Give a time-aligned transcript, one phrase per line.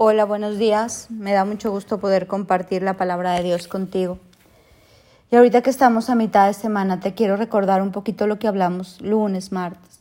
[0.00, 1.08] Hola, buenos días.
[1.10, 4.20] Me da mucho gusto poder compartir la palabra de Dios contigo.
[5.28, 8.46] Y ahorita que estamos a mitad de semana, te quiero recordar un poquito lo que
[8.46, 9.98] hablamos lunes, martes.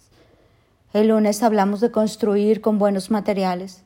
[0.93, 3.81] El lunes hablamos de construir con buenos materiales,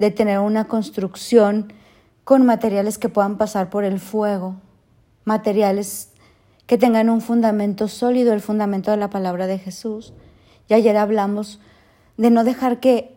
[0.00, 1.72] de tener una construcción
[2.24, 4.56] con materiales que puedan pasar por el fuego,
[5.24, 6.08] materiales
[6.66, 10.12] que tengan un fundamento sólido, el fundamento de la palabra de Jesús.
[10.68, 11.60] Y ayer hablamos
[12.16, 13.13] de no dejar que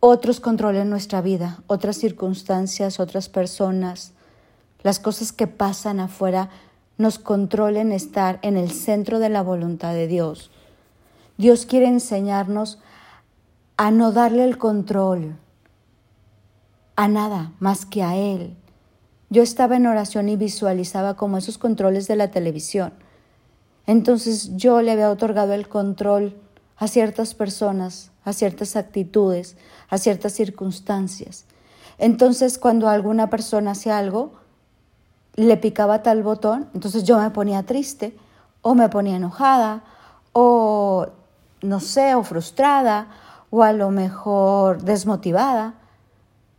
[0.00, 4.12] otros controlen nuestra vida, otras circunstancias, otras personas,
[4.82, 6.50] las cosas que pasan afuera
[6.98, 10.50] nos controlen estar en el centro de la voluntad de Dios.
[11.36, 12.78] Dios quiere enseñarnos
[13.76, 15.36] a no darle el control
[16.94, 18.56] a nada más que a Él.
[19.28, 22.92] Yo estaba en oración y visualizaba como esos controles de la televisión.
[23.86, 26.36] Entonces yo le había otorgado el control
[26.76, 29.56] a ciertas personas, a ciertas actitudes,
[29.88, 31.46] a ciertas circunstancias.
[31.96, 34.32] Entonces, cuando alguna persona hacía algo,
[35.36, 38.16] le picaba tal botón, entonces yo me ponía triste
[38.62, 39.84] o me ponía enojada
[40.32, 41.06] o
[41.62, 43.06] no sé, o frustrada
[43.50, 45.74] o a lo mejor desmotivada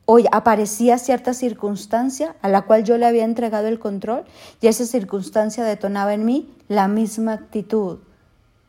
[0.05, 4.23] o aparecía cierta circunstancia a la cual yo le había entregado el control
[4.61, 7.99] y esa circunstancia detonaba en mí la misma actitud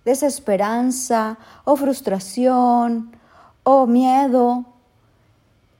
[0.08, 3.12] desesperanza o frustración
[3.62, 4.64] o miedo,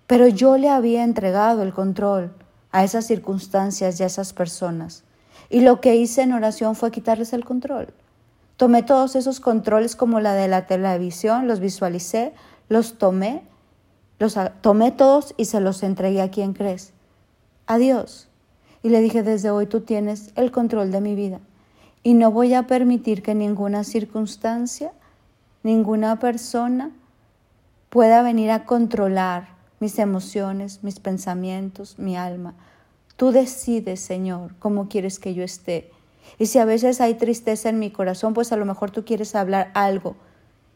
[0.07, 2.34] pero yo le había entregado el control
[2.71, 5.05] a esas circunstancias y a esas personas.
[5.49, 7.95] Y lo que hice en oración fue quitarles el control.
[8.59, 12.34] Tomé todos esos controles como la de la televisión, los visualicé,
[12.69, 13.45] los tomé,
[14.19, 16.93] los tomé todos y se los entregué a quien crees.
[17.67, 18.29] A Dios.
[18.83, 21.41] Y le dije, desde hoy tú tienes el control de mi vida
[22.03, 24.93] y no voy a permitir que ninguna circunstancia,
[25.63, 26.91] ninguna persona
[27.91, 29.49] pueda venir a controlar
[29.81, 32.55] mis emociones, mis pensamientos, mi alma.
[33.17, 35.91] Tú decides, Señor, cómo quieres que yo esté.
[36.39, 39.34] Y si a veces hay tristeza en mi corazón, pues a lo mejor tú quieres
[39.34, 40.17] hablar algo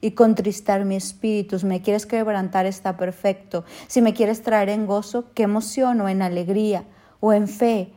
[0.01, 1.59] y contristar mi espíritu.
[1.59, 3.65] Si me quieres quebrantar, está perfecto.
[3.87, 6.85] Si me quieres traer en gozo, qué emoción o en alegría
[7.21, 7.93] o en fe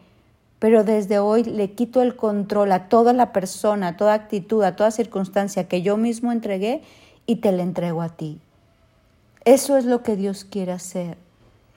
[0.65, 4.75] pero desde hoy le quito el control a toda la persona, a toda actitud, a
[4.75, 6.81] toda circunstancia que yo mismo entregué
[7.27, 8.39] y te la entrego a ti.
[9.43, 11.17] Eso es lo que Dios quiere hacer,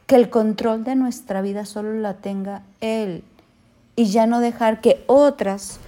[0.07, 3.25] que el control de nuestra vida solo la tenga Él
[3.95, 5.81] y ya no dejar que otras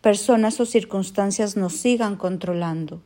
[0.00, 3.00] personas o circunstancias nos sigan controlando.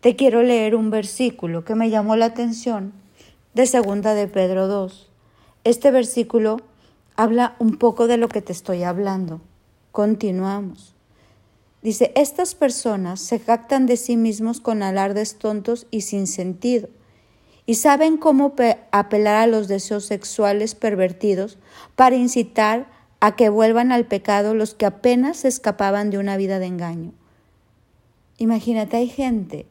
[0.00, 2.92] Te quiero leer un versículo que me llamó la atención
[3.54, 5.08] de segunda de Pedro 2.
[5.62, 6.56] Este versículo
[7.18, 9.40] habla un poco de lo que te estoy hablando.
[9.90, 10.94] Continuamos.
[11.82, 16.88] Dice, estas personas se jactan de sí mismos con alardes tontos y sin sentido,
[17.66, 18.54] y saben cómo
[18.92, 21.58] apelar a los deseos sexuales pervertidos
[21.96, 22.86] para incitar
[23.18, 27.12] a que vuelvan al pecado los que apenas escapaban de una vida de engaño.
[28.36, 29.66] Imagínate, hay gente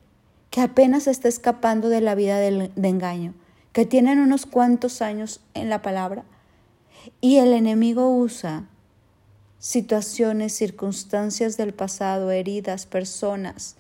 [0.50, 3.34] que apenas está escapando de la vida de engaño,
[3.72, 6.26] que tienen unos cuantos años en la palabra,
[7.22, 8.68] y el enemigo usa
[9.60, 13.76] situaciones, circunstancias del pasado, heridas, personas,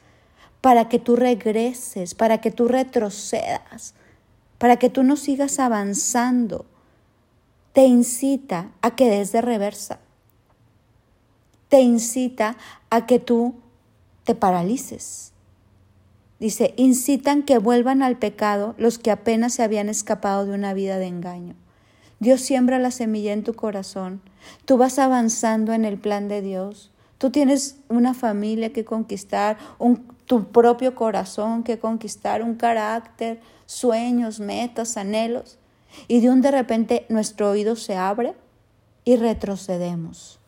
[0.61, 3.93] para que tú regreses, para que tú retrocedas,
[4.57, 6.65] para que tú no sigas avanzando.
[7.73, 9.99] Te incita a que des de reversa.
[11.69, 12.57] Te incita
[12.89, 13.55] a que tú
[14.23, 15.31] te paralices.
[16.39, 20.97] Dice, incitan que vuelvan al pecado los que apenas se habían escapado de una vida
[20.97, 21.55] de engaño.
[22.19, 24.21] Dios siembra la semilla en tu corazón.
[24.65, 26.91] Tú vas avanzando en el plan de Dios.
[27.17, 29.57] Tú tienes una familia que conquistar,
[30.25, 35.57] tu propio corazón que conquistar, un carácter, sueños, metas, anhelos.
[36.07, 38.33] Y de un de repente nuestro oído se abre
[39.03, 40.39] y retrocedemos.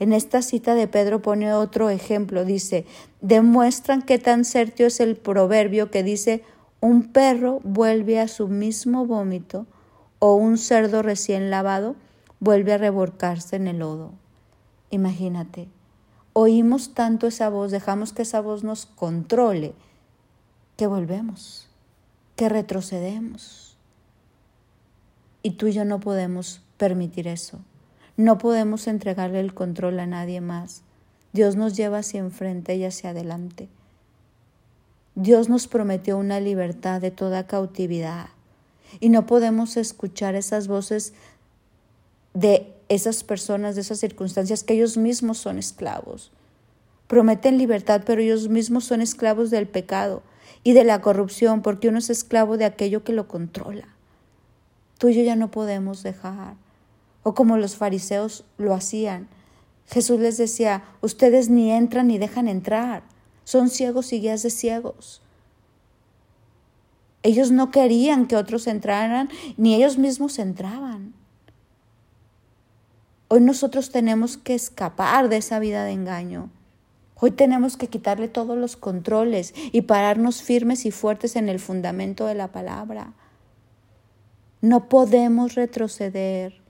[0.00, 2.44] En esta cita de Pedro pone otro ejemplo.
[2.44, 2.86] Dice,
[3.20, 6.42] demuestran qué tan cierto es el proverbio que dice,
[6.80, 9.66] un perro vuelve a su mismo vómito
[10.26, 11.96] o un cerdo recién lavado
[12.40, 14.12] vuelve a revolcarse en el lodo.
[14.88, 15.68] Imagínate,
[16.32, 19.74] oímos tanto esa voz, dejamos que esa voz nos controle,
[20.78, 21.68] que volvemos,
[22.36, 23.76] que retrocedemos.
[25.42, 27.58] Y tú y yo no podemos permitir eso.
[28.16, 30.84] No podemos entregarle el control a nadie más.
[31.34, 33.68] Dios nos lleva hacia enfrente y hacia adelante.
[35.16, 38.28] Dios nos prometió una libertad de toda cautividad
[39.00, 41.14] y no podemos escuchar esas voces
[42.34, 46.32] de esas personas, de esas circunstancias, que ellos mismos son esclavos.
[47.06, 50.22] Prometen libertad, pero ellos mismos son esclavos del pecado.
[50.66, 53.86] y de la corrupción, porque uno es esclavo de aquello que lo controla.
[54.96, 56.54] Tú y yo ya no podemos dejar.
[57.22, 59.28] O como los fariseos lo hacían.
[59.86, 63.02] Jesús les decía, ustedes ni entran ni dejan entrar.
[63.44, 65.20] Son ciegos y guías de ciegos.
[67.24, 71.14] Ellos no querían que otros entraran, ni ellos mismos entraban.
[73.28, 76.50] Hoy nosotros tenemos que escapar de esa vida de engaño.
[77.16, 82.26] Hoy tenemos que quitarle todos los controles y pararnos firmes y fuertes en el fundamento
[82.26, 83.14] de la palabra.
[84.60, 86.60] No podemos retroceder.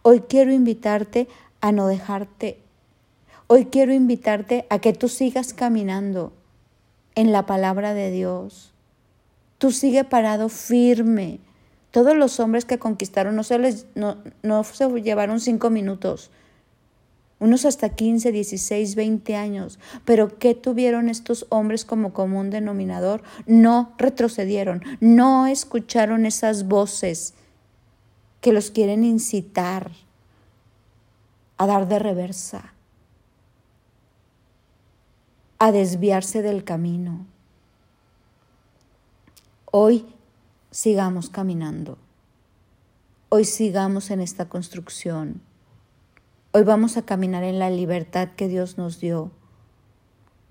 [0.00, 1.28] Hoy quiero invitarte
[1.60, 2.62] a no dejarte.
[3.46, 6.32] Hoy quiero invitarte a que tú sigas caminando
[7.14, 8.71] en la palabra de Dios.
[9.62, 11.38] Tú sigue parado firme.
[11.92, 16.32] Todos los hombres que conquistaron no se, les, no, no se llevaron cinco minutos
[17.38, 19.78] unos hasta 15, 16, 20 años.
[20.04, 23.22] Pero ¿qué tuvieron estos hombres como común denominador?
[23.46, 27.34] No retrocedieron, no escucharon esas voces
[28.40, 29.92] que los quieren incitar
[31.56, 32.74] a dar de reversa,
[35.60, 37.31] a desviarse del camino.
[39.72, 40.06] Hoy
[40.70, 41.98] sigamos caminando.
[43.30, 45.42] Hoy sigamos en esta construcción
[46.54, 49.30] Hoy vamos a caminar en la libertad que Dios nos dio.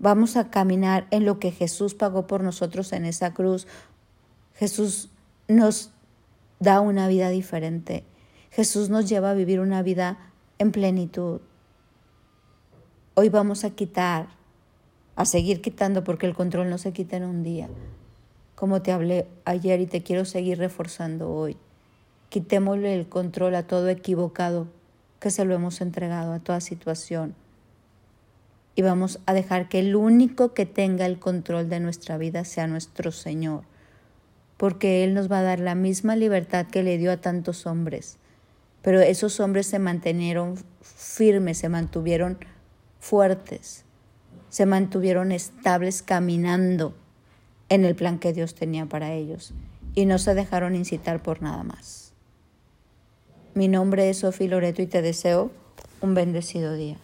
[0.00, 3.68] Vamos a caminar en lo que Jesús pagó por nosotros en esa cruz.
[4.54, 5.10] Jesús
[5.46, 5.92] nos
[6.58, 8.04] da una vida diferente.
[8.50, 10.18] Jesús nos lleva a vivir una vida
[10.58, 11.40] en plenitud.
[13.14, 14.26] Hoy vamos a quitar,
[15.14, 17.68] a seguir quitando, porque el control no se quita en un día.
[18.62, 21.56] Como te hablé ayer y te quiero seguir reforzando hoy.
[22.28, 24.68] Quitémosle el control a todo equivocado
[25.18, 27.34] que se lo hemos entregado a toda situación.
[28.76, 32.68] Y vamos a dejar que el único que tenga el control de nuestra vida sea
[32.68, 33.64] nuestro Señor,
[34.58, 38.18] porque Él nos va a dar la misma libertad que le dio a tantos hombres.
[38.80, 42.38] Pero esos hombres se mantuvieron firmes, se mantuvieron
[43.00, 43.84] fuertes,
[44.50, 46.94] se mantuvieron estables caminando
[47.72, 49.54] en el plan que Dios tenía para ellos
[49.94, 52.12] y no se dejaron incitar por nada más.
[53.54, 55.50] Mi nombre es Sofía Loreto y te deseo
[56.02, 56.98] un bendecido día.